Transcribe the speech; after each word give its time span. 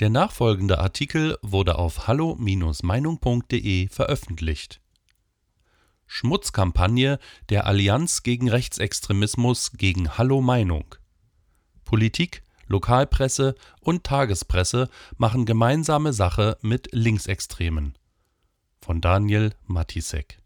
Der 0.00 0.10
nachfolgende 0.10 0.80
Artikel 0.80 1.38
wurde 1.40 1.78
auf 1.78 2.08
hallo-meinung.de 2.08 3.88
veröffentlicht. 3.88 4.80
Schmutzkampagne 6.06 7.20
der 7.48 7.66
Allianz 7.66 8.24
gegen 8.24 8.48
Rechtsextremismus 8.48 9.72
gegen 9.72 10.18
Hallo 10.18 10.40
Meinung. 10.40 10.96
Politik, 11.84 12.42
Lokalpresse 12.66 13.54
und 13.80 14.02
Tagespresse 14.02 14.88
machen 15.16 15.44
gemeinsame 15.46 16.12
Sache 16.12 16.58
mit 16.60 16.88
Linksextremen. 16.90 17.96
Von 18.80 19.00
Daniel 19.00 19.54
Matisek 19.64 20.43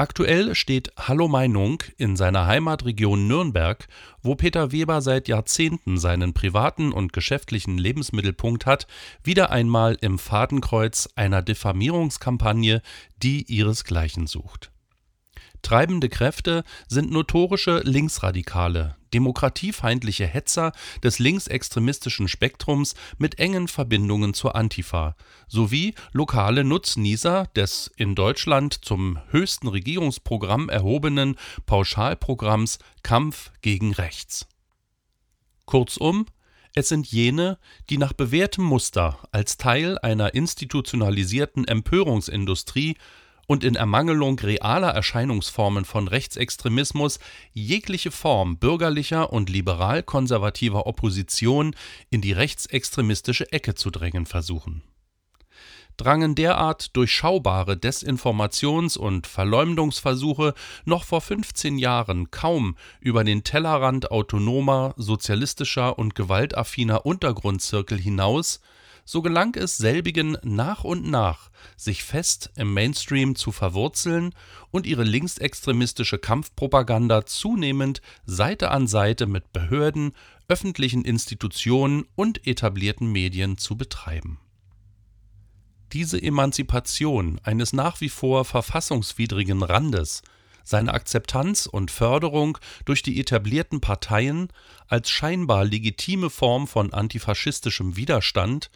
Aktuell 0.00 0.54
steht 0.54 0.94
Hallo 0.96 1.28
Meinung 1.28 1.82
in 1.98 2.16
seiner 2.16 2.46
Heimatregion 2.46 3.28
Nürnberg, 3.28 3.86
wo 4.22 4.34
Peter 4.34 4.72
Weber 4.72 5.02
seit 5.02 5.28
Jahrzehnten 5.28 5.98
seinen 5.98 6.32
privaten 6.32 6.90
und 6.90 7.12
geschäftlichen 7.12 7.76
Lebensmittelpunkt 7.76 8.64
hat, 8.64 8.86
wieder 9.22 9.50
einmal 9.50 9.98
im 10.00 10.18
Fadenkreuz 10.18 11.10
einer 11.16 11.42
Diffamierungskampagne, 11.42 12.80
die 13.22 13.42
ihresgleichen 13.52 14.26
sucht 14.26 14.70
Treibende 15.62 16.08
Kräfte 16.08 16.64
sind 16.88 17.10
notorische 17.10 17.80
Linksradikale, 17.84 18.96
demokratiefeindliche 19.12 20.26
Hetzer 20.26 20.72
des 21.02 21.18
linksextremistischen 21.18 22.28
Spektrums 22.28 22.94
mit 23.18 23.38
engen 23.38 23.68
Verbindungen 23.68 24.34
zur 24.34 24.56
Antifa 24.56 25.16
sowie 25.48 25.94
lokale 26.12 26.64
Nutznießer 26.64 27.48
des 27.54 27.90
in 27.96 28.14
Deutschland 28.14 28.84
zum 28.84 29.18
höchsten 29.30 29.68
Regierungsprogramm 29.68 30.68
erhobenen 30.68 31.36
Pauschalprogramms 31.66 32.78
Kampf 33.02 33.50
gegen 33.62 33.92
Rechts. 33.92 34.46
Kurzum, 35.66 36.26
es 36.74 36.88
sind 36.88 37.06
jene, 37.08 37.58
die 37.90 37.98
nach 37.98 38.12
bewährtem 38.12 38.64
Muster 38.64 39.18
als 39.32 39.56
Teil 39.56 39.98
einer 39.98 40.34
institutionalisierten 40.34 41.66
Empörungsindustrie 41.66 42.96
und 43.50 43.64
in 43.64 43.74
Ermangelung 43.74 44.38
realer 44.38 44.90
Erscheinungsformen 44.90 45.84
von 45.84 46.06
Rechtsextremismus 46.06 47.18
jegliche 47.52 48.12
Form 48.12 48.58
bürgerlicher 48.58 49.32
und 49.32 49.50
liberal-konservativer 49.50 50.86
Opposition 50.86 51.74
in 52.10 52.20
die 52.20 52.30
rechtsextremistische 52.30 53.50
Ecke 53.50 53.74
zu 53.74 53.90
drängen 53.90 54.26
versuchen. 54.26 54.84
Drangen 55.96 56.36
derart 56.36 56.96
durchschaubare 56.96 57.72
Desinformations- 57.72 58.96
und 58.96 59.26
Verleumdungsversuche 59.26 60.54
noch 60.84 61.02
vor 61.02 61.20
15 61.20 61.76
Jahren 61.76 62.30
kaum 62.30 62.76
über 63.00 63.24
den 63.24 63.42
Tellerrand 63.42 64.12
autonomer, 64.12 64.94
sozialistischer 64.96 65.98
und 65.98 66.14
gewaltaffiner 66.14 67.04
Untergrundzirkel 67.04 67.98
hinaus, 67.98 68.60
so 69.10 69.22
gelang 69.22 69.56
es 69.56 69.76
selbigen 69.76 70.38
nach 70.44 70.84
und 70.84 71.10
nach, 71.10 71.50
sich 71.76 72.04
fest 72.04 72.52
im 72.54 72.72
Mainstream 72.72 73.34
zu 73.34 73.50
verwurzeln 73.50 74.32
und 74.70 74.86
ihre 74.86 75.02
linksextremistische 75.02 76.18
Kampfpropaganda 76.18 77.26
zunehmend 77.26 78.02
Seite 78.24 78.70
an 78.70 78.86
Seite 78.86 79.26
mit 79.26 79.52
Behörden, 79.52 80.12
öffentlichen 80.46 81.04
Institutionen 81.04 82.04
und 82.14 82.46
etablierten 82.46 83.10
Medien 83.10 83.58
zu 83.58 83.76
betreiben. 83.76 84.38
Diese 85.92 86.22
Emanzipation 86.22 87.40
eines 87.42 87.72
nach 87.72 88.00
wie 88.00 88.10
vor 88.10 88.44
verfassungswidrigen 88.44 89.64
Randes 89.64 90.22
seine 90.62 90.94
Akzeptanz 90.94 91.66
und 91.66 91.90
Förderung 91.90 92.58
durch 92.84 93.02
die 93.02 93.18
etablierten 93.18 93.80
Parteien 93.80 94.52
als 94.86 95.10
scheinbar 95.10 95.64
legitime 95.64 96.30
Form 96.30 96.68
von 96.68 96.92
antifaschistischem 96.92 97.96
Widerstand 97.96 98.70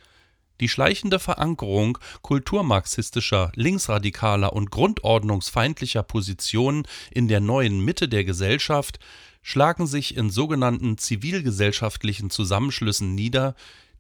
die 0.61 0.69
schleichende 0.69 1.19
Verankerung 1.19 1.99
kulturmarxistischer, 2.23 3.53
linksradikaler 3.55 4.53
und 4.53 4.71
grundordnungsfeindlicher 4.71 6.03
Positionen 6.03 6.87
in 7.11 7.29
der 7.29 7.41
neuen 7.41 7.81
Mitte 7.81 8.09
der 8.09 8.25
Gesellschaft 8.25 8.99
schlagen 9.43 9.87
sich 9.87 10.17
in 10.17 10.31
sogenannten 10.31 10.97
zivilgesellschaftlichen 10.97 12.31
Zusammenschlüssen 12.31 13.15
nieder, 13.15 13.55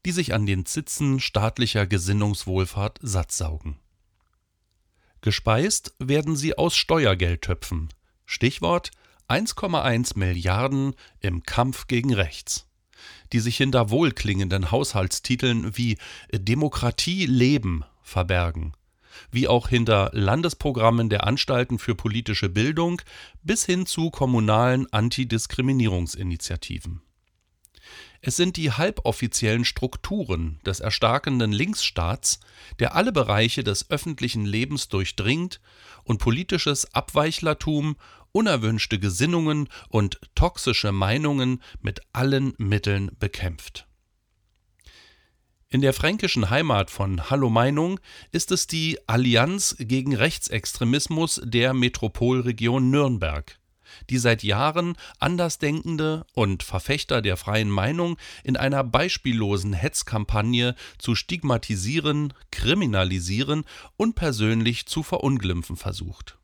die 0.07 0.13
sich 0.13 0.35
an 0.35 0.47
den 0.47 0.67
Zitzen 0.67 1.21
staatlicher 1.21 1.87
Gesinnungswohlfahrt 1.87 2.99
sattsaugen. 3.03 3.79
Gespeist 5.21 5.95
werden 5.99 6.37
sie 6.37 6.57
aus 6.57 6.77
Steuergeldtöpfen. 6.77 7.89
Stichwort 8.27 8.91
1,1 9.29 10.19
Milliarden 10.19 10.95
im 11.21 11.43
Kampf 11.43 11.87
gegen 11.87 12.13
Rechts 12.13 12.67
die 13.33 13.41
sich 13.41 13.57
hinter 13.57 13.91
wohlklingenden 13.91 14.71
Haushaltstiteln 14.71 15.77
wie 15.77 15.99
Demokratie 16.33 17.27
leben 17.27 17.85
verbergen, 18.03 18.75
wie 19.31 19.49
auch 19.49 19.69
hinter 19.69 20.11
Landesprogrammen 20.13 21.09
der 21.09 21.27
Anstalten 21.27 21.79
für 21.79 21.95
politische 21.95 22.49
Bildung 22.49 23.01
bis 23.43 23.65
hin 23.65 23.87
zu 23.87 24.11
kommunalen 24.11 24.93
Antidiskriminierungsinitiativen. 24.93 27.01
Es 28.27 28.37
sind 28.37 28.57
die 28.57 28.73
halboffiziellen 28.73 29.67
Strukturen 29.67 30.59
des 30.65 30.81
erstarkenden 30.81 31.53
Linksstaats, 31.53 32.41
der 32.79 32.95
alle 32.95 33.13
Bereiche 33.13 33.63
des 33.63 33.91
öffentlichen 33.91 34.47
Lebens 34.47 34.89
durchdringt 34.89 35.61
und 36.05 36.19
politisches 36.19 36.95
Abweichlertum 36.95 37.97
unerwünschte 38.35 38.99
Gesinnungen 38.99 39.69
und 39.89 40.21
toxische 40.35 40.93
Meinungen 40.93 41.63
mit 41.81 42.01
allen 42.13 42.53
Mitteln 42.59 43.13
bekämpft. 43.19 43.87
In 45.69 45.81
der 45.81 45.93
fränkischen 45.93 46.51
Heimat 46.51 46.91
von 46.91 47.31
Hallo 47.31 47.49
Meinung 47.49 48.01
ist 48.33 48.51
es 48.51 48.67
die 48.67 48.99
Allianz 49.07 49.77
gegen 49.79 50.15
Rechtsextremismus 50.15 51.41
der 51.45 51.75
Metropolregion 51.75 52.91
Nürnberg, 52.91 53.59
die 54.11 54.19
seit 54.19 54.43
Jahren 54.43 54.97
Andersdenkende 55.21 56.27
und 56.33 56.65
Verfechter 56.65 57.23
der 57.23 57.37
freien 57.37 57.71
Meinung 57.71 58.19
in 58.43 58.57
einer 58.57 58.83
beispiellosen 58.83 59.73
Hetzkampagne 59.73 60.75
zu 60.99 61.15
stigmatisieren, 61.15 62.35
kriminalisieren 62.51 63.65
und 63.97 64.15
persönlich 64.17 64.87
zu 64.87 65.05
verunglimpfen 65.05 65.77
versucht 65.77 66.39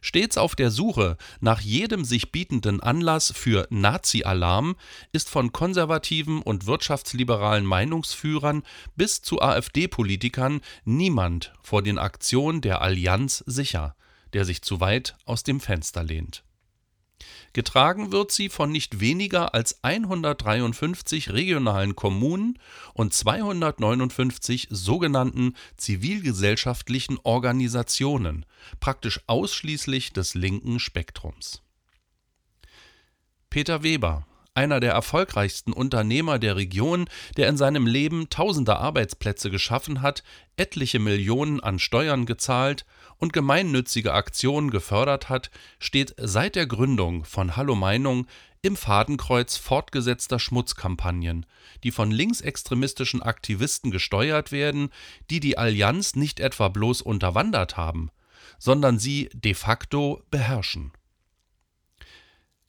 Stets 0.00 0.36
auf 0.36 0.54
der 0.54 0.70
Suche 0.70 1.16
nach 1.40 1.60
jedem 1.60 2.04
sich 2.04 2.32
bietenden 2.32 2.80
Anlass 2.80 3.32
für 3.34 3.66
Nazi-Alarm 3.70 4.76
ist 5.12 5.30
von 5.30 5.52
konservativen 5.52 6.42
und 6.42 6.66
wirtschaftsliberalen 6.66 7.64
Meinungsführern 7.64 8.62
bis 8.96 9.22
zu 9.22 9.40
AfD-Politikern 9.40 10.60
niemand 10.84 11.52
vor 11.62 11.82
den 11.82 11.98
Aktionen 11.98 12.60
der 12.60 12.82
Allianz 12.82 13.42
sicher, 13.46 13.94
der 14.32 14.44
sich 14.44 14.62
zu 14.62 14.80
weit 14.80 15.16
aus 15.24 15.42
dem 15.42 15.60
Fenster 15.60 16.02
lehnt 16.02 16.44
Getragen 17.52 18.12
wird 18.12 18.32
sie 18.32 18.48
von 18.48 18.72
nicht 18.72 19.00
weniger 19.00 19.54
als 19.54 19.82
153 19.84 21.32
regionalen 21.32 21.94
Kommunen 21.94 22.58
und 22.94 23.12
259 23.12 24.68
sogenannten 24.70 25.54
zivilgesellschaftlichen 25.76 27.18
Organisationen, 27.22 28.46
praktisch 28.80 29.20
ausschließlich 29.26 30.12
des 30.12 30.34
linken 30.34 30.80
Spektrums. 30.80 31.62
Peter 33.50 33.82
Weber, 33.82 34.26
einer 34.54 34.80
der 34.80 34.92
erfolgreichsten 34.92 35.72
Unternehmer 35.72 36.38
der 36.38 36.56
Region, 36.56 37.06
der 37.36 37.48
in 37.48 37.56
seinem 37.56 37.86
Leben 37.86 38.30
tausende 38.30 38.76
Arbeitsplätze 38.76 39.50
geschaffen 39.50 40.00
hat, 40.00 40.22
etliche 40.56 41.00
Millionen 41.00 41.60
an 41.60 41.78
Steuern 41.78 42.24
gezahlt 42.26 42.86
und 43.24 43.32
gemeinnützige 43.32 44.12
Aktionen 44.12 44.70
gefördert 44.70 45.30
hat, 45.30 45.50
steht 45.78 46.14
seit 46.18 46.56
der 46.56 46.66
Gründung 46.66 47.24
von 47.24 47.56
Hallo 47.56 47.74
Meinung 47.74 48.26
im 48.60 48.76
Fadenkreuz 48.76 49.56
fortgesetzter 49.56 50.38
Schmutzkampagnen, 50.38 51.46
die 51.84 51.90
von 51.90 52.10
linksextremistischen 52.10 53.22
Aktivisten 53.22 53.90
gesteuert 53.90 54.52
werden, 54.52 54.90
die 55.30 55.40
die 55.40 55.56
Allianz 55.56 56.16
nicht 56.16 56.38
etwa 56.38 56.68
bloß 56.68 57.00
unterwandert 57.00 57.78
haben, 57.78 58.10
sondern 58.58 58.98
sie 58.98 59.30
de 59.32 59.54
facto 59.54 60.22
beherrschen. 60.30 60.92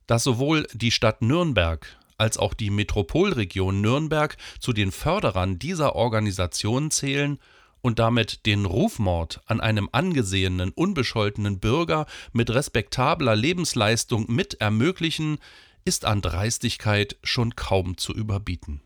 Dass 0.08 0.24
sowohl 0.24 0.68
die 0.72 0.92
Stadt 0.92 1.22
Nürnberg 1.22 1.98
als 2.18 2.38
auch 2.38 2.54
die 2.54 2.70
Metropolregion 2.70 3.82
Nürnberg 3.82 4.38
zu 4.62 4.72
den 4.72 4.94
Förderern 4.94 5.60
dieser 5.60 5.98
Organisation 5.98 6.92
zählen 6.92 7.40
und 7.86 8.00
damit 8.00 8.48
den 8.48 8.66
Rufmord 8.66 9.42
an 9.46 9.62
einem 9.62 9.90
angesehenen, 9.92 10.72
unbescholtenen 10.72 11.60
Bürger 11.60 12.08
mit 12.34 12.50
respektabler 12.50 13.36
Lebensleistung 13.36 14.26
mit 14.28 14.56
ermöglichen, 14.56 15.38
ist 15.84 16.04
an 16.04 16.24
Dreistigkeit 16.24 17.16
schon 17.22 17.56
kaum 17.56 17.96
zu 17.96 18.12
überbieten. 18.12 18.82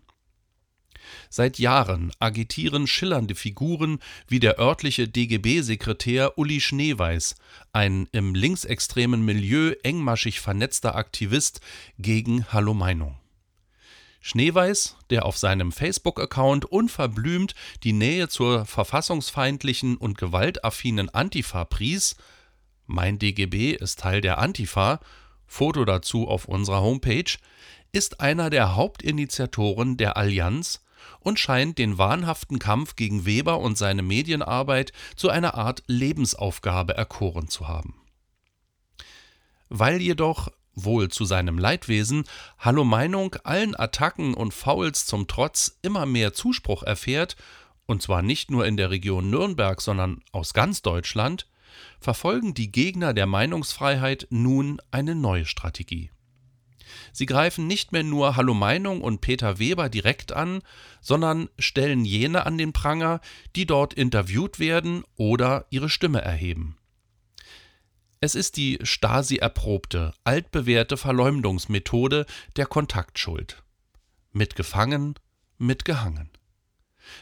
Seit 1.30 1.60
Jahren 1.60 2.12
agitieren 2.20 2.88
schillernde 2.88 3.36
Figuren 3.36 4.00
wie 4.28 4.42
der 4.42 4.60
örtliche 4.60 5.08
DGB-Sekretär 5.08 6.38
Uli 6.38 6.60
Schneeweiß, 6.60 7.36
ein 7.72 8.10
im 8.12 8.36
linksextremen 8.36 9.24
Milieu 9.24 9.76
engmaschig 9.82 10.42
vernetzter 10.42 10.96
Aktivist, 10.96 11.62
gegen 12.00 12.52
Hallo 12.52 12.74
Meinung. 12.74 13.19
Schneeweiß, 14.22 14.98
der 15.10 15.26
auf 15.26 15.38
seinem 15.38 15.72
Facebook-Account 15.72 16.66
unverblümt 16.66 17.56
die 17.84 17.94
Nähe 17.94 18.28
zur 18.28 18.66
verfassungsfeindlichen 18.66 19.98
und 19.98 20.18
gewaltaffinen 20.18 21.10
Antifa 21.10 21.66
pries, 21.66 22.16
mein 22.86 23.20
DGB 23.20 23.74
ist 23.74 24.00
Teil 24.00 24.20
der 24.20 24.40
Antifa, 24.40 25.00
Foto 25.46 25.86
dazu 25.86 26.28
auf 26.28 26.46
unserer 26.46 26.82
Homepage, 26.82 27.38
ist 27.92 28.20
einer 28.20 28.50
der 28.50 28.76
Hauptinitiatoren 28.76 29.96
der 29.96 30.18
Allianz 30.18 30.84
und 31.20 31.40
scheint 31.40 31.78
den 31.78 31.98
wahnhaften 31.98 32.60
Kampf 32.60 32.96
gegen 32.96 33.26
Weber 33.26 33.60
und 33.60 33.78
seine 33.78 34.02
Medienarbeit 34.02 34.92
zu 35.16 35.30
einer 35.30 35.56
Art 35.56 35.84
Lebensaufgabe 35.88 36.96
erkoren 36.96 37.48
zu 37.48 37.68
haben. 37.68 37.96
Weil 39.70 40.02
jedoch 40.02 40.50
wohl 40.84 41.10
zu 41.10 41.26
seinem 41.26 41.58
Leidwesen, 41.58 42.24
Hallo 42.58 42.84
Meinung 42.84 43.36
allen 43.44 43.76
Attacken 43.80 44.34
und 44.34 44.54
Fouls 44.54 45.06
zum 45.06 45.28
Trotz 45.28 45.78
immer 45.82 46.06
mehr 46.06 46.34
Zuspruch 46.34 46.84
erfährt, 46.84 47.36
und 47.86 48.02
zwar 48.02 48.22
nicht 48.22 48.52
nur 48.52 48.66
in 48.66 48.78
der 48.78 48.92
Region 48.92 49.30
Nürnberg, 49.30 49.82
sondern 49.82 50.22
aus 50.32 50.54
ganz 50.54 50.82
Deutschland, 50.82 51.48
verfolgen 52.00 52.54
die 52.54 52.72
Gegner 52.72 53.14
der 53.14 53.26
Meinungsfreiheit 53.26 54.28
nun 54.30 54.80
eine 54.92 55.16
neue 55.16 55.46
Strategie. 55.46 56.12
Sie 57.12 57.26
greifen 57.26 57.68
nicht 57.68 57.92
mehr 57.92 58.04
nur 58.04 58.36
Hallo 58.36 58.54
Meinung 58.54 59.02
und 59.02 59.22
Peter 59.22 59.60
Weber 59.60 59.90
direkt 59.90 60.32
an, 60.32 60.62
sondern 61.02 61.50
stellen 61.60 62.06
jene 62.06 62.46
an 62.46 62.58
den 62.58 62.74
Pranger, 62.74 63.22
die 63.56 63.66
dort 63.66 63.94
interviewt 63.94 64.60
werden 64.60 65.04
oder 65.16 65.66
ihre 65.70 65.90
Stimme 65.90 66.22
erheben. 66.22 66.79
Es 68.22 68.36
ist 68.36 68.58
die 68.58 68.80
Stasi-erprobte, 68.82 70.14
altbewährte 70.26 70.98
Verleumdungsmethode 70.98 72.26
der 72.58 72.66
Kontaktschuld. 72.66 73.64
Mitgefangen, 74.34 75.16
mitgehangen. 75.58 76.30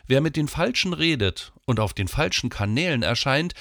Wer 0.08 0.22
mit 0.22 0.36
den 0.36 0.48
Falschen 0.48 0.94
redet 0.94 1.54
und 1.66 1.80
auf 1.80 1.94
den 1.94 2.08
falschen 2.08 2.50
Kanälen 2.50 3.04
erscheint, 3.04 3.54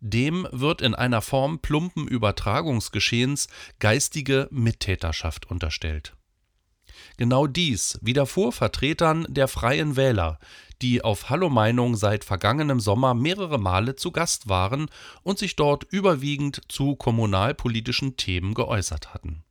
dem 0.00 0.48
wird 0.50 0.82
in 0.82 0.94
einer 0.94 1.22
Form 1.22 1.60
plumpen 1.60 2.08
Übertragungsgeschehens 2.08 3.46
geistige 3.78 4.48
Mittäterschaft 4.50 5.48
unterstellt. 5.48 6.16
Genau 7.18 7.46
dies 7.46 7.98
widerfuhr 8.02 8.50
Vertretern 8.50 9.26
der 9.28 9.46
Freien 9.46 9.94
Wähler, 9.94 10.38
die 10.82 11.02
auf 11.02 11.30
Hallo 11.30 11.48
Meinung 11.48 11.96
seit 11.96 12.24
vergangenem 12.24 12.80
Sommer 12.80 13.14
mehrere 13.14 13.58
Male 13.58 13.96
zu 13.96 14.10
Gast 14.12 14.48
waren 14.48 14.88
und 15.22 15.38
sich 15.38 15.56
dort 15.56 15.84
überwiegend 15.84 16.60
zu 16.68 16.96
kommunalpolitischen 16.96 18.16
Themen 18.16 18.54
geäußert 18.54 19.14
hatten. 19.14 19.44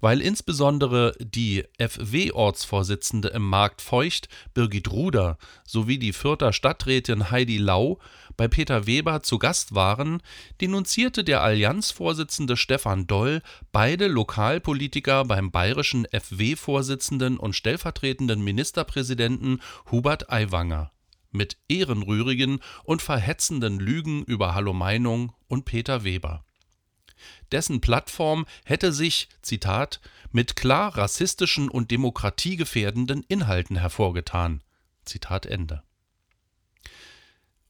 Weil 0.00 0.22
insbesondere 0.22 1.14
die 1.20 1.64
FW-Ortsvorsitzende 1.78 3.28
im 3.28 3.46
Markt 3.46 3.82
Feucht, 3.82 4.28
Birgit 4.54 4.90
Ruder, 4.90 5.36
sowie 5.66 5.98
die 5.98 6.14
Fürther 6.14 6.54
Stadträtin 6.54 7.30
Heidi 7.30 7.58
Lau 7.58 7.98
bei 8.40 8.48
Peter 8.48 8.86
Weber 8.86 9.22
zu 9.22 9.38
Gast 9.38 9.74
waren, 9.74 10.22
denunzierte 10.62 11.24
der 11.24 11.42
Allianzvorsitzende 11.42 12.56
Stefan 12.56 13.06
Doll 13.06 13.42
beide 13.70 14.06
Lokalpolitiker 14.06 15.26
beim 15.26 15.50
bayerischen 15.50 16.06
FW-Vorsitzenden 16.06 17.36
und 17.36 17.54
stellvertretenden 17.54 18.40
Ministerpräsidenten 18.40 19.60
Hubert 19.90 20.32
Aiwanger 20.32 20.90
mit 21.30 21.58
ehrenrührigen 21.68 22.60
und 22.82 23.02
verhetzenden 23.02 23.78
Lügen 23.78 24.24
über 24.24 24.54
Hallo 24.54 24.72
Meinung 24.72 25.34
und 25.46 25.66
Peter 25.66 26.02
Weber. 26.02 26.42
Dessen 27.52 27.82
Plattform 27.82 28.46
hätte 28.64 28.94
sich, 28.94 29.28
Zitat, 29.42 30.00
mit 30.32 30.56
klar 30.56 30.96
rassistischen 30.96 31.68
und 31.68 31.90
demokratiegefährdenden 31.90 33.22
Inhalten 33.28 33.76
hervorgetan. 33.76 34.62
Zitat 35.04 35.44
Ende. 35.44 35.82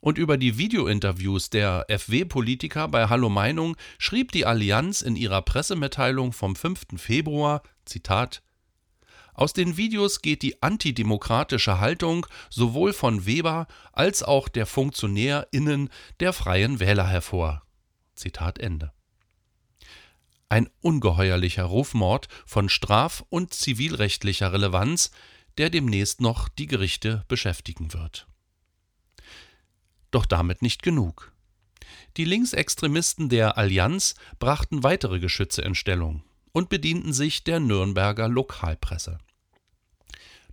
Und 0.01 0.17
über 0.17 0.39
die 0.39 0.57
Videointerviews 0.57 1.51
der 1.51 1.87
FW-Politiker 1.89 2.89
bei 2.89 3.09
Hallo 3.09 3.29
Meinung 3.29 3.77
schrieb 3.99 4.33
die 4.33 4.47
Allianz 4.47 5.03
in 5.03 5.15
ihrer 5.15 5.43
Pressemitteilung 5.43 6.33
vom 6.33 6.57
5. 6.57 6.87
Februar, 6.97 7.63
Zitat, 7.85 8.43
aus 9.35 9.53
den 9.53 9.77
Videos 9.77 10.23
geht 10.23 10.43
die 10.43 10.63
antidemokratische 10.63 11.81
Haltung 11.81 12.27
sowohl 12.51 12.93
von 12.93 13.25
Weber 13.25 13.69
als 13.93 14.23
auch 14.23 14.49
der 14.49 14.67
FunktionärInnen 14.67 15.89
der 16.19 16.33
Freien 16.33 16.81
Wähler 16.81 17.07
hervor. 17.07 17.63
Zitat 18.15 18.59
Ende 18.59 18.93
ein 20.51 20.69
ungeheuerlicher 20.81 21.65
Rufmord 21.65 22.29
von 22.45 22.69
straf- 22.69 23.25
und 23.31 23.55
zivilrechtlicher 23.55 24.53
Relevanz, 24.53 25.13
der 25.57 25.71
demnächst 25.71 26.21
noch 26.21 26.49
die 26.49 26.67
Gerichte 26.67 27.25
beschäftigen 27.29 27.93
wird. 27.95 28.27
Doch 30.11 30.27
damit 30.27 30.63
nicht 30.63 30.83
genug. 30.83 31.33
Die 32.17 32.25
Linksextremisten 32.25 33.29
der 33.29 33.57
Allianz 33.57 34.15
brachten 34.39 34.83
weitere 34.83 35.21
Geschütze 35.21 35.63
in 35.63 35.75
Stellung 35.75 36.23
und 36.53 36.69
bedienten 36.69 37.13
sich 37.13 37.45
der 37.45 37.61
Nürnberger 37.61 38.29
Lokalpresse. 38.29 39.19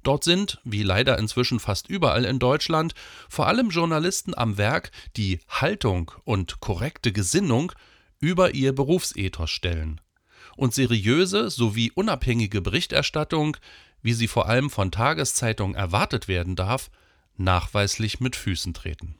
Dort 0.04 0.24
sind, 0.24 0.62
wie 0.64 0.84
leider 0.84 1.18
inzwischen 1.18 1.60
fast 1.60 1.90
überall 1.90 2.24
in 2.24 2.40
Deutschland, 2.40 2.94
vor 3.28 3.48
allem 3.48 3.70
Journalisten 3.70 4.38
am 4.38 4.58
Werk, 4.58 4.92
die 5.18 5.40
Haltung 5.50 6.12
und 6.24 6.60
korrekte 6.60 7.12
Gesinnung 7.12 7.74
über 8.20 8.54
ihr 8.54 8.74
Berufsethos 8.74 9.50
stellen 9.50 10.00
und 10.56 10.74
seriöse 10.74 11.50
sowie 11.50 11.92
unabhängige 11.92 12.62
Berichterstattung, 12.62 13.58
wie 14.02 14.14
sie 14.14 14.28
vor 14.28 14.48
allem 14.48 14.70
von 14.70 14.92
Tageszeitungen 14.92 15.76
erwartet 15.76 16.28
werden 16.28 16.56
darf, 16.56 16.90
nachweislich 17.36 18.20
mit 18.20 18.36
Füßen 18.36 18.74
treten. 18.74 19.16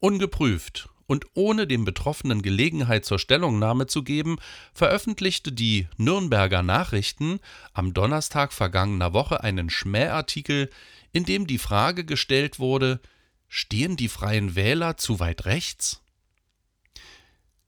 Ungeprüft 0.00 0.88
und 1.06 1.24
ohne 1.34 1.66
dem 1.66 1.84
Betroffenen 1.84 2.42
Gelegenheit 2.42 3.04
zur 3.04 3.18
Stellungnahme 3.18 3.86
zu 3.86 4.04
geben, 4.04 4.36
veröffentlichte 4.72 5.50
die 5.50 5.88
Nürnberger 5.96 6.62
Nachrichten 6.62 7.40
am 7.72 7.94
Donnerstag 7.94 8.52
vergangener 8.52 9.12
Woche 9.12 9.42
einen 9.42 9.70
Schmähartikel, 9.70 10.70
in 11.12 11.24
dem 11.24 11.46
die 11.46 11.58
Frage 11.58 12.04
gestellt 12.04 12.58
wurde, 12.58 13.00
stehen 13.48 13.96
die 13.96 14.08
freien 14.08 14.54
Wähler 14.54 14.98
zu 14.98 15.18
weit 15.18 15.46
rechts? 15.46 16.02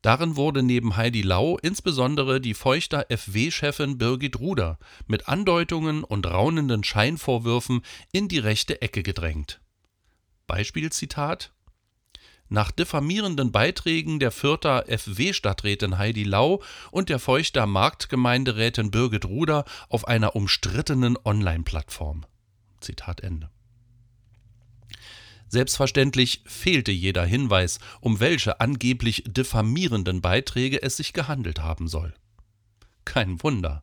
Darin 0.02 0.36
wurde 0.36 0.62
neben 0.62 0.96
Heidi 0.96 1.22
Lau 1.22 1.58
insbesondere 1.58 2.40
die 2.40 2.54
Feuchter 2.54 3.06
FW-Chefin 3.10 3.98
Birgit 3.98 4.38
Ruder 4.38 4.78
mit 5.06 5.28
Andeutungen 5.28 6.04
und 6.04 6.26
raunenden 6.26 6.84
Scheinvorwürfen 6.84 7.82
in 8.12 8.28
die 8.28 8.38
rechte 8.38 8.80
Ecke 8.80 9.02
gedrängt. 9.02 9.60
Beispielzitat 10.46 11.52
nach 12.50 12.70
diffamierenden 12.70 13.52
Beiträgen 13.52 14.18
der 14.18 14.30
Fürther 14.30 14.84
FW-Stadträtin 14.86 15.96
Heidi 15.96 16.24
Lau 16.24 16.62
und 16.90 17.08
der 17.08 17.18
Feuchter 17.18 17.66
Marktgemeinderätin 17.66 18.90
Birgit 18.90 19.24
Ruder 19.24 19.64
auf 19.88 20.06
einer 20.06 20.36
umstrittenen 20.36 21.16
Online-Plattform. 21.24 22.26
Zitat 22.80 23.20
Ende. 23.20 23.48
Selbstverständlich 25.48 26.42
fehlte 26.46 26.92
jeder 26.92 27.24
Hinweis, 27.24 27.80
um 28.00 28.20
welche 28.20 28.60
angeblich 28.60 29.24
diffamierenden 29.26 30.20
Beiträge 30.20 30.82
es 30.82 30.96
sich 30.96 31.12
gehandelt 31.12 31.60
haben 31.60 31.88
soll. 31.88 32.14
Kein 33.04 33.42
Wunder. 33.42 33.82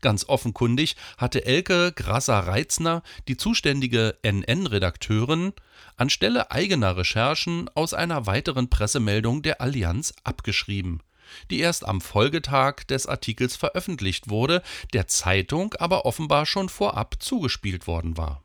Ganz 0.00 0.28
offenkundig 0.28 0.96
hatte 1.18 1.44
Elke 1.44 1.92
Grasser-Reitzner, 1.92 3.02
die 3.28 3.36
zuständige 3.36 4.16
NN-Redakteurin, 4.22 5.52
anstelle 5.96 6.50
eigener 6.50 6.96
Recherchen 6.96 7.70
aus 7.74 7.94
einer 7.94 8.26
weiteren 8.26 8.68
Pressemeldung 8.70 9.42
der 9.42 9.60
Allianz 9.60 10.14
abgeschrieben, 10.24 11.02
die 11.50 11.60
erst 11.60 11.86
am 11.86 12.00
Folgetag 12.00 12.84
des 12.88 13.06
Artikels 13.06 13.56
veröffentlicht 13.56 14.28
wurde, 14.28 14.62
der 14.92 15.06
Zeitung 15.06 15.74
aber 15.74 16.04
offenbar 16.04 16.46
schon 16.46 16.68
vorab 16.68 17.16
zugespielt 17.20 17.86
worden 17.86 18.16
war. 18.16 18.42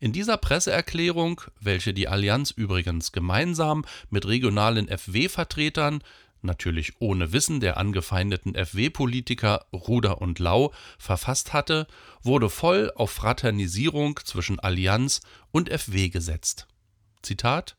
In 0.00 0.12
dieser 0.12 0.36
Presseerklärung, 0.36 1.40
welche 1.60 1.94
die 1.94 2.08
Allianz 2.08 2.50
übrigens 2.50 3.12
gemeinsam 3.12 3.84
mit 4.10 4.26
regionalen 4.26 4.88
FW-Vertretern 4.88 6.02
natürlich 6.44 7.00
ohne 7.00 7.32
Wissen 7.32 7.60
der 7.60 7.76
angefeindeten 7.76 8.54
FW-Politiker 8.54 9.66
Ruder 9.72 10.20
und 10.20 10.38
Lau 10.38 10.72
verfasst 10.98 11.52
hatte, 11.52 11.86
wurde 12.22 12.50
voll 12.50 12.92
auf 12.94 13.10
Fraternisierung 13.10 14.20
zwischen 14.24 14.60
Allianz 14.60 15.20
und 15.50 15.70
FW 15.70 16.08
gesetzt. 16.08 16.68
Zitat 17.22 17.76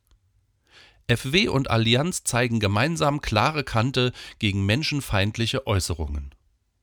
FW 1.07 1.49
und 1.49 1.69
Allianz 1.69 2.23
zeigen 2.23 2.59
gemeinsam 2.59 3.21
klare 3.21 3.63
Kante 3.63 4.11
gegen 4.39 4.65
menschenfeindliche 4.65 5.67
Äußerungen. 5.67 6.33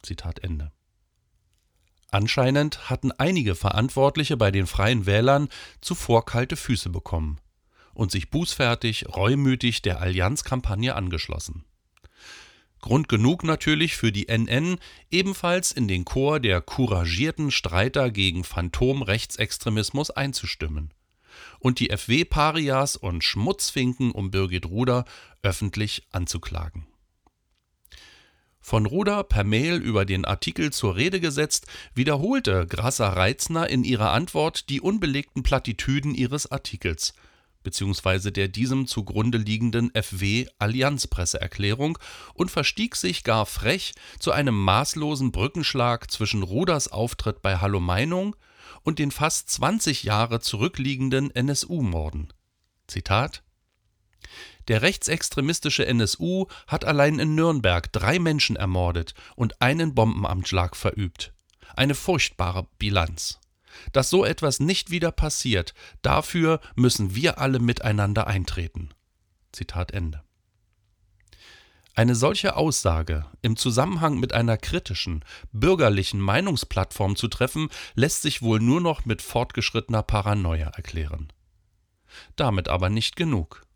Zitat 0.03 0.39
Ende. 0.41 0.71
Anscheinend 2.13 2.91
hatten 2.91 3.11
einige 3.11 3.55
Verantwortliche 3.55 4.37
bei 4.37 4.51
den 4.51 4.67
Freien 4.67 5.07
Wählern 5.07 5.49
zuvor 5.81 6.25
kalte 6.25 6.57
Füße 6.57 6.91
bekommen 6.91 7.41
und 7.95 8.11
sich 8.11 8.31
bußfertig, 8.31 9.07
reumütig 9.09 9.83
der 9.83 10.01
Allianzkampagne 10.01 10.95
angeschlossen. 10.95 11.65
Grund 12.83 13.09
genug 13.09 13.45
natürlich 13.45 13.97
für 13.97 14.11
die 14.11 14.27
NN, 14.29 14.77
ebenfalls 15.11 15.71
in 15.71 15.87
den 15.87 16.05
Chor 16.05 16.41
der 16.41 16.61
couragierten 16.61 17.53
Streiter 17.53 18.11
gegen 18.11 18.43
Phantom-Rechtsextremismus 18.45 20.11
einzustimmen 20.11 20.93
und 21.61 21.79
die 21.79 21.97
FW-Parias 21.97 22.97
und 22.97 23.25
Schmutzfinken 23.25 24.11
um 24.11 24.33
Birgit 24.33 24.67
Ruder 24.67 25.05
öffentlich 25.43 26.03
anzuklagen. 26.11 26.87
Von 28.61 28.87
Ruder 28.87 29.25
per 29.25 29.45
Mail 29.45 29.77
über 29.77 30.05
den 30.05 30.25
Artikel 30.25 30.73
zur 30.73 30.97
Rede 30.97 31.21
gesetzt, 31.21 31.67
wiederholte 31.95 32.67
Grasser 32.67 33.09
Reitzner 33.09 33.71
in 33.71 33.85
ihrer 33.85 34.11
Antwort 34.11 34.69
die 34.69 34.81
unbelegten 34.81 35.43
Plattitüden 35.45 36.15
ihres 36.15 36.51
Artikels– 36.51 37.15
beziehungsweise 37.63 38.33
der 38.33 38.49
diesem 38.49 38.87
zugrunde 38.87 39.39
liegenden 39.39 39.91
FW-Allianzpresseerklärung 39.95 41.99
und 42.35 42.51
verstieg 42.51 42.97
sich 42.97 43.25
gar 43.25 43.47
frech 43.47 43.95
zu 44.19 44.33
einem 44.33 44.55
maßlosen 44.55 45.33
Brückenschlag 45.33 46.11
zwischen 46.11 46.43
Ruders 46.43 46.89
Auftritt 46.89 47.41
bei 47.43 47.59
Hallo 47.59 47.81
Meinung 47.81 48.37
und 48.83 48.99
den 48.99 49.11
fast 49.11 49.51
20 49.51 50.03
Jahre 50.03 50.41
zurückliegenden 50.41 51.35
NSU-Morden. 51.35 52.33
Zitat 52.87 53.43
Der 54.69 54.83
rechtsextremistische 54.83 55.87
NSU 55.87 56.47
hat 56.67 56.85
allein 56.85 57.19
in 57.19 57.35
Nürnberg 57.35 57.91
drei 57.93 58.19
Menschen 58.19 58.57
ermordet 58.57 59.15
und 59.37 59.63
einen 59.63 59.95
Bombenanschlag 59.95 60.77
verübt. 60.77 61.33
Eine 61.75 61.95
furchtbare 61.95 62.67
Bilanz. 62.79 63.39
Dass 63.93 64.11
so 64.11 64.25
etwas 64.25 64.61
nicht 64.61 64.91
wieder 64.91 65.13
passiert, 65.13 65.75
dafür 66.03 66.61
müssen 66.75 67.15
wir 67.15 67.39
alle 67.39 67.59
miteinander 67.59 68.27
eintreten. 68.27 68.91
Zitat 69.53 69.93
Ende. 69.93 70.23
Eine 71.95 72.15
solche 72.15 72.57
Aussage 72.57 73.27
im 73.43 73.57
Zusammenhang 73.57 74.19
mit 74.19 74.33
einer 74.33 74.57
kritischen, 74.57 75.25
bürgerlichen 75.53 76.21
Meinungsplattform 76.21 77.17
zu 77.17 77.29
treffen, 77.29 77.69
lässt 77.95 78.23
sich 78.23 78.41
wohl 78.41 78.61
nur 78.61 78.81
noch 78.81 79.05
mit 79.05 79.21
fortgeschrittener 79.21 80.03
Paranoia 80.03 80.69
erklären. 80.69 81.31
Damit 82.37 82.69
aber 82.69 82.89
nicht 82.89 83.17
genug. 83.17 83.67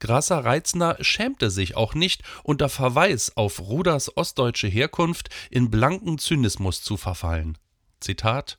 Grasser 0.00 0.44
Reitzner 0.44 0.96
schämte 1.00 1.50
sich 1.50 1.76
auch 1.76 1.94
nicht, 1.94 2.22
unter 2.42 2.68
Verweis 2.68 3.36
auf 3.36 3.60
Ruders 3.60 4.16
ostdeutsche 4.16 4.66
Herkunft 4.66 5.28
in 5.50 5.70
blanken 5.70 6.18
Zynismus 6.18 6.82
zu 6.82 6.96
verfallen. 6.96 7.56
Zitat 8.00 8.58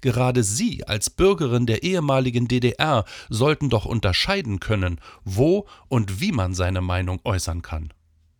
Gerade 0.00 0.42
Sie 0.42 0.86
als 0.86 1.10
Bürgerin 1.10 1.66
der 1.66 1.82
ehemaligen 1.82 2.48
DDR 2.48 3.04
sollten 3.28 3.70
doch 3.70 3.84
unterscheiden 3.84 4.60
können, 4.60 5.00
wo 5.24 5.66
und 5.88 6.20
wie 6.20 6.32
man 6.32 6.54
seine 6.54 6.80
Meinung 6.80 7.20
äußern 7.24 7.62
kann. 7.62 7.92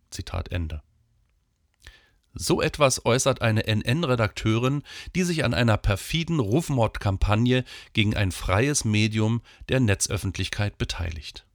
Zitat 0.09 0.51
Ende. 0.51 0.81
So 2.33 2.61
etwas 2.61 3.05
äußert 3.05 3.41
eine 3.41 3.67
NN-Redakteurin, 3.67 4.83
die 5.15 5.23
sich 5.23 5.43
an 5.43 5.53
einer 5.53 5.77
perfiden 5.77 6.39
Rufmordkampagne 6.39 7.63
gegen 7.93 8.15
ein 8.15 8.31
freies 8.31 8.85
Medium 8.85 9.41
der 9.67 9.79
Netzöffentlichkeit 9.79 10.77
beteiligt. 10.77 11.45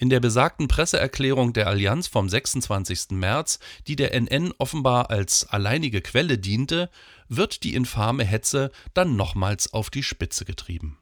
In 0.00 0.08
der 0.08 0.20
besagten 0.20 0.66
Presseerklärung 0.66 1.52
der 1.52 1.66
Allianz 1.66 2.06
vom 2.06 2.26
26. 2.26 3.10
März, 3.10 3.58
die 3.86 3.96
der 3.96 4.18
NN 4.18 4.54
offenbar 4.56 5.10
als 5.10 5.44
alleinige 5.44 6.00
Quelle 6.00 6.38
diente, 6.38 6.88
wird 7.28 7.64
die 7.64 7.74
infame 7.74 8.24
Hetze 8.24 8.72
dann 8.94 9.14
nochmals 9.14 9.74
auf 9.74 9.90
die 9.90 10.02
Spitze 10.02 10.46
getrieben. 10.46 10.96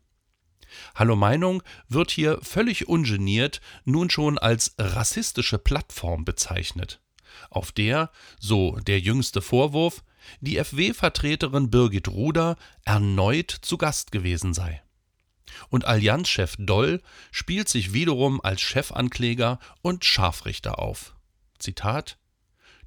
Hallo 0.97 1.15
Meinung 1.15 1.63
wird 1.89 2.11
hier 2.11 2.41
völlig 2.43 2.89
ungeniert 2.89 3.61
nun 3.85 4.11
schon 4.11 4.37
als 4.37 4.75
rassistische 4.79 5.59
Plattform 5.59 6.25
bezeichnet, 6.25 7.01
auf 7.51 7.71
der, 7.71 8.11
so 8.41 8.81
der 8.81 8.99
jüngste 8.99 9.43
Vorwurf, 9.43 10.03
die 10.41 10.57
FW-Vertreterin 10.57 11.71
Birgit 11.71 12.09
Ruder 12.09 12.57
erneut 12.85 13.53
zu 13.63 13.79
Gast 13.79 14.11
gewesen 14.11 14.55
sei. 14.55 14.83
Und 15.69 15.85
Allianzchef 15.85 16.57
Doll 16.59 17.03
spielt 17.31 17.69
sich 17.69 17.93
wiederum 17.93 18.41
als 18.41 18.61
Chefankläger 18.61 19.59
und 19.83 20.05
Scharfrichter 20.05 20.79
auf. 20.79 21.15
Zitat 21.59 22.19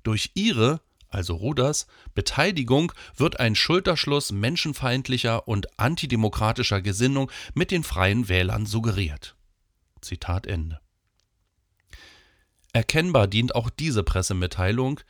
Durch 0.03 0.31
ihre, 0.33 0.81
also 1.09 1.35
Ruders, 1.35 1.87
Beteiligung 2.13 2.93
wird 3.15 3.39
ein 3.39 3.55
Schulterschluss 3.55 4.31
menschenfeindlicher 4.31 5.47
und 5.47 5.79
antidemokratischer 5.79 6.81
Gesinnung 6.81 7.31
mit 7.53 7.71
den 7.71 7.83
freien 7.83 8.29
Wählern 8.29 8.65
suggeriert. 8.65 9.35
Zitat 10.01 10.47
Ende. 10.47 10.79
Erkennbar 12.73 13.27
dient 13.27 13.53
auch 13.55 13.69
diese 13.69 14.03
Pressemitteilung, 14.03 15.01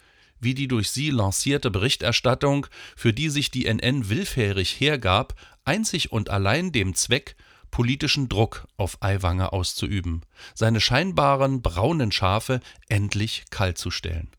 wie 0.42 0.54
die 0.54 0.68
durch 0.68 0.92
sie 0.92 1.10
lancierte 1.10 1.72
Berichterstattung, 1.72 2.68
für 2.98 3.14
die 3.14 3.30
sich 3.30 3.52
die 3.52 3.66
NN 3.66 4.10
willfährig 4.10 4.80
hergab, 4.80 5.36
einzig 5.64 6.12
und 6.12 6.30
allein 6.30 6.72
dem 6.72 6.96
Zweck, 6.96 7.36
politischen 7.70 8.28
Druck 8.28 8.68
auf 8.76 8.98
Aiwanger 9.02 9.54
auszuüben, 9.54 10.24
seine 10.54 10.82
scheinbaren 10.82 11.62
braunen 11.62 12.12
Schafe 12.12 12.60
endlich 12.90 13.46
kaltzustellen. 13.50 14.30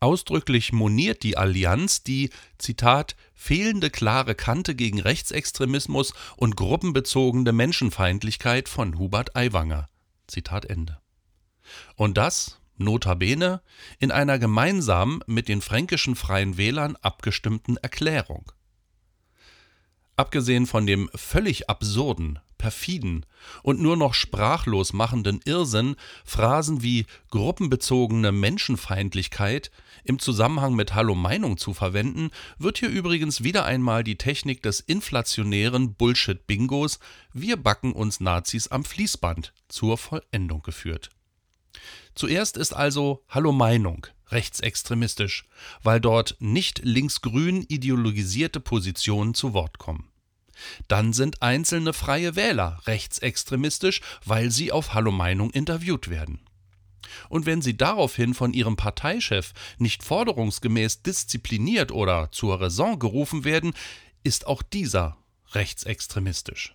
Ausdrücklich 0.00 0.72
moniert 0.72 1.22
die 1.22 1.36
Allianz 1.36 2.02
die, 2.02 2.30
Zitat, 2.58 3.14
fehlende 3.34 3.88
klare 3.88 4.34
Kante 4.34 4.74
gegen 4.74 5.00
Rechtsextremismus 5.00 6.12
und 6.36 6.56
gruppenbezogene 6.56 7.52
Menschenfeindlichkeit 7.52 8.68
von 8.68 8.98
Hubert 8.98 9.36
Aiwanger. 9.36 9.88
Zitat 10.26 10.64
Ende. 10.64 10.98
Und 11.94 12.18
das, 12.18 12.60
notabene, 12.82 13.62
in 13.98 14.10
einer 14.10 14.38
gemeinsam 14.38 15.22
mit 15.26 15.48
den 15.48 15.60
fränkischen 15.60 16.16
Freien 16.16 16.56
Wählern 16.56 16.96
abgestimmten 16.96 17.76
Erklärung. 17.78 18.52
Abgesehen 20.16 20.66
von 20.66 20.86
dem 20.86 21.08
völlig 21.14 21.70
absurden, 21.70 22.38
perfiden 22.62 23.26
und 23.64 23.80
nur 23.80 23.96
noch 23.96 24.14
sprachlos 24.14 24.92
machenden 24.92 25.40
Irrsinn, 25.44 25.96
Phrasen 26.24 26.82
wie 26.82 27.06
gruppenbezogene 27.30 28.30
Menschenfeindlichkeit 28.30 29.72
im 30.04 30.20
Zusammenhang 30.20 30.74
mit 30.74 30.94
Hallo 30.94 31.16
Meinung 31.16 31.56
zu 31.58 31.74
verwenden, 31.74 32.30
wird 32.58 32.78
hier 32.78 32.88
übrigens 32.88 33.42
wieder 33.42 33.64
einmal 33.64 34.04
die 34.04 34.16
Technik 34.16 34.62
des 34.62 34.78
inflationären 34.78 35.94
Bullshit-Bingos 35.94 37.00
Wir 37.32 37.56
backen 37.56 37.92
uns 37.92 38.20
Nazis 38.20 38.68
am 38.68 38.84
Fließband 38.84 39.52
zur 39.68 39.98
Vollendung 39.98 40.62
geführt. 40.62 41.10
Zuerst 42.14 42.56
ist 42.56 42.74
also 42.74 43.24
Hallo 43.28 43.52
Meinung 43.52 44.06
rechtsextremistisch, 44.28 45.44
weil 45.82 46.00
dort 46.00 46.36
nicht 46.40 46.80
linksgrün 46.84 47.62
ideologisierte 47.68 48.60
Positionen 48.60 49.34
zu 49.34 49.52
Wort 49.52 49.78
kommen. 49.78 50.08
Dann 50.88 51.12
sind 51.12 51.42
einzelne 51.42 51.92
freie 51.92 52.36
Wähler 52.36 52.80
rechtsextremistisch, 52.86 54.00
weil 54.24 54.50
sie 54.50 54.72
auf 54.72 54.94
Hallo 54.94 55.12
Meinung 55.12 55.50
interviewt 55.50 56.08
werden. 56.08 56.40
Und 57.28 57.46
wenn 57.46 57.60
sie 57.62 57.76
daraufhin 57.76 58.32
von 58.32 58.54
ihrem 58.54 58.76
Parteichef 58.76 59.52
nicht 59.78 60.02
forderungsgemäß 60.02 61.02
diszipliniert 61.02 61.92
oder 61.92 62.30
zur 62.32 62.60
Raison 62.60 62.98
gerufen 62.98 63.44
werden, 63.44 63.74
ist 64.22 64.46
auch 64.46 64.62
dieser 64.62 65.18
rechtsextremistisch. 65.52 66.74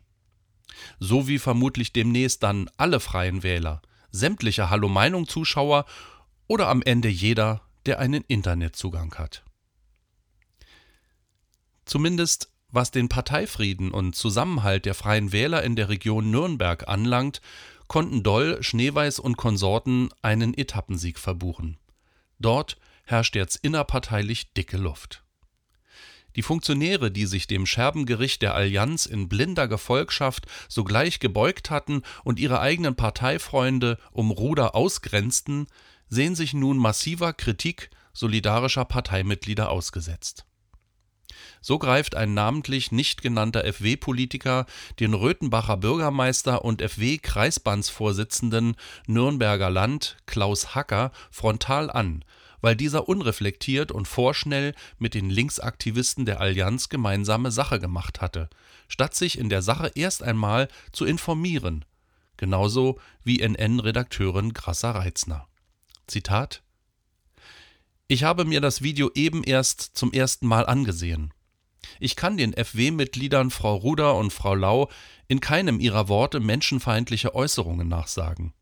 So 0.99 1.27
wie 1.27 1.39
vermutlich 1.39 1.91
demnächst 1.93 2.43
dann 2.43 2.69
alle 2.77 2.99
freien 2.99 3.41
Wähler, 3.41 3.81
sämtliche 4.11 4.69
Hallo 4.69 4.87
Meinung 4.87 5.27
Zuschauer 5.27 5.85
oder 6.47 6.67
am 6.67 6.81
Ende 6.81 7.09
jeder, 7.09 7.61
der 7.85 7.99
einen 7.99 8.23
Internetzugang 8.27 9.13
hat. 9.15 9.43
Zumindest 11.85 12.49
was 12.69 12.91
den 12.91 13.09
Parteifrieden 13.09 13.91
und 13.91 14.15
Zusammenhalt 14.15 14.85
der 14.85 14.93
Freien 14.93 15.31
Wähler 15.31 15.63
in 15.63 15.75
der 15.75 15.89
Region 15.89 16.29
Nürnberg 16.31 16.87
anlangt, 16.87 17.41
konnten 17.87 18.23
Doll, 18.23 18.61
Schneeweiß 18.61 19.19
und 19.19 19.37
Konsorten 19.37 20.09
einen 20.21 20.53
Etappensieg 20.53 21.17
verbuchen. 21.17 21.77
Dort 22.39 22.77
herrscht 23.05 23.35
jetzt 23.35 23.55
innerparteilich 23.55 24.53
dicke 24.53 24.77
Luft. 24.77 25.23
Die 26.37 26.43
Funktionäre, 26.43 27.09
die 27.09 27.25
sich 27.25 27.47
dem 27.47 27.65
Scherbengericht 27.65 28.43
der 28.43 28.53
Allianz 28.53 29.07
in 29.07 29.27
blinder 29.27 29.67
Gefolgschaft 29.67 30.45
sogleich 30.69 31.19
gebeugt 31.19 31.71
hatten 31.71 32.03
und 32.23 32.39
ihre 32.39 32.61
eigenen 32.61 32.95
Parteifreunde 32.95 33.97
um 34.11 34.29
Ruder 34.29 34.75
ausgrenzten, 34.75 35.65
sehen 36.09 36.35
sich 36.35 36.53
nun 36.53 36.77
massiver 36.77 37.33
Kritik 37.33 37.89
solidarischer 38.13 38.85
Parteimitglieder 38.85 39.71
ausgesetzt. 39.71 40.45
So 41.59 41.79
greift 41.79 42.13
ein 42.15 42.35
namentlich 42.35 42.91
nicht 42.91 43.23
genannter 43.23 43.63
FW-Politiker 43.73 44.67
den 44.99 45.15
Röthenbacher 45.15 45.77
Bürgermeister 45.77 46.63
und 46.63 46.83
FW-Kreisbandsvorsitzenden 46.83 48.75
Nürnberger 49.07 49.71
Land 49.71 50.17
Klaus 50.27 50.75
Hacker 50.75 51.11
frontal 51.31 51.89
an, 51.89 52.23
weil 52.61 52.75
dieser 52.75 53.07
unreflektiert 53.07 53.91
und 53.91 54.07
vorschnell 54.07 54.73
mit 54.97 55.13
den 55.13 55.29
Linksaktivisten 55.29 56.25
der 56.25 56.39
Allianz 56.41 56.89
gemeinsame 56.89 57.51
Sache 57.51 57.79
gemacht 57.79 58.21
hatte, 58.21 58.49
statt 58.87 59.15
sich 59.15 59.37
in 59.37 59.49
der 59.49 59.61
Sache 59.61 59.91
erst 59.95 60.23
einmal 60.23 60.67
zu 60.91 61.05
informieren, 61.05 61.85
genauso 62.37 62.99
wie 63.23 63.41
NN-Redakteurin 63.41 64.53
Grasser 64.53 64.91
Reitzner. 64.91 65.47
Zitat 66.07 66.63
Ich 68.07 68.23
habe 68.23 68.45
mir 68.45 68.61
das 68.61 68.81
Video 68.81 69.11
eben 69.13 69.43
erst 69.43 69.81
zum 69.93 70.13
ersten 70.13 70.47
Mal 70.47 70.65
angesehen. 70.65 71.33
Ich 71.99 72.15
kann 72.15 72.37
den 72.37 72.53
FW-Mitgliedern 72.53 73.49
Frau 73.51 73.75
Ruder 73.75 74.15
und 74.15 74.31
Frau 74.31 74.55
Lau 74.55 74.89
in 75.27 75.39
keinem 75.39 75.79
ihrer 75.79 76.07
Worte 76.07 76.39
menschenfeindliche 76.39 77.33
Äußerungen 77.33 77.87
nachsagen. 77.87 78.53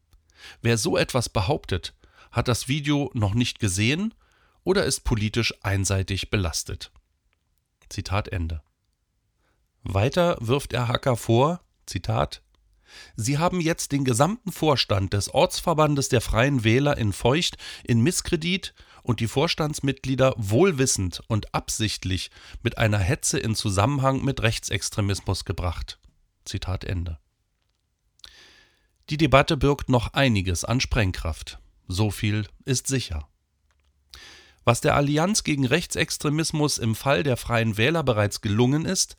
Wer 0.61 0.77
so 0.77 0.97
etwas 0.97 1.29
behauptet, 1.29 1.93
hat 2.36 2.50
das 2.50 2.68
Video 2.68 3.10
noch 3.13 3.34
nicht 3.34 3.60
gesehen 3.60 4.13
oder 4.65 4.84
ist 4.84 5.06
politisch 5.06 5.54
einseitig 5.63 6.30
belastet. 6.30 6.92
Zitat 7.88 8.27
Ende. 8.27 8.62
Weiter 9.84 10.38
wirft 10.42 10.74
er 10.74 10.89
Hacker 10.89 11.15
vor, 11.15 11.62
Zitat, 11.86 12.42
Sie 13.15 13.38
haben 13.38 13.62
jetzt 13.62 13.92
den 13.92 14.04
gesamten 14.04 14.51
Vorstand 14.51 15.13
des 15.13 15.34
Ortsverbandes 15.34 16.10
der 16.10 16.22
Freien 16.22 16.63
Wähler 16.63 16.98
in 16.98 17.13
Feucht 17.13 17.58
in 17.84 18.01
Misskredit 18.01 18.74
und 19.01 19.20
die 19.20 19.27
Vorstandsmitglieder 19.27 20.34
wohlwissend 20.38 21.22
und 21.27 21.54
absichtlich 21.54 22.32
mit 22.63 22.77
einer 22.77 23.00
Hetze 23.00 23.39
in 23.39 23.56
Zusammenhang 23.56 24.24
mit 24.24 24.42
Rechtsextremismus 24.42 25.46
gebracht. 25.46 26.00
Zitat 26.46 26.84
Ende. 26.84 27.18
Die 29.10 29.18
Debatte 29.18 29.58
birgt 29.58 29.89
noch 29.89 30.13
einiges 30.13 30.63
an 30.63 30.80
Sprengkraft. 30.80 31.60
So 31.88 32.12
viel 32.12 32.48
ist 32.65 32.88
sicher. 32.88 33.27
Was 34.63 34.82
der 34.82 34.96
Allianz 34.96 35.44
gegen 35.44 35.65
Rechtsextremismus 35.65 36.80
im 36.80 36.96
Fall 36.96 37.22
der 37.24 37.38
Freien 37.38 37.77
Wähler 37.77 38.04
bereits 38.04 38.42
gelungen 38.42 38.86
ist, 38.86 39.15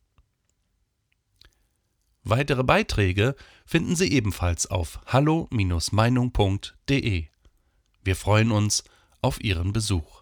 Weitere 2.24 2.64
Beiträge 2.64 3.36
finden 3.66 3.96
Sie 3.96 4.12
ebenfalls 4.12 4.68
auf 4.68 5.00
hallo-meinung.de. 5.08 7.26
Wir 8.04 8.16
freuen 8.16 8.52
uns 8.52 8.84
auf 9.22 9.44
Ihren 9.44 9.74
Besuch. 9.74 10.21